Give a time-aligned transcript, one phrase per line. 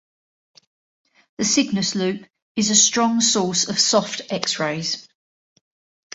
[1.37, 5.07] The Cygnus Loop is a strong source of soft X-rays.